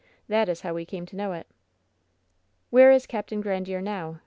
That 0.27 0.49
is 0.49 0.61
how 0.61 0.73
we 0.73 0.83
came 0.83 1.05
to 1.05 1.15
know 1.15 1.31
it.'' 1.33 1.45
"Where 2.71 2.89
is 2.91 3.05
Capt. 3.05 3.29
Grandiere 3.29 3.83
now?" 3.83 4.17